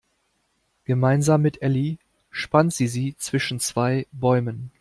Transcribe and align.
Gemeinsam 0.83 1.43
mit 1.43 1.61
Elli 1.61 1.99
spannt 2.31 2.73
sie 2.73 2.87
sie 2.87 3.15
zwischen 3.17 3.59
zwei 3.59 4.07
Bäumen. 4.11 4.71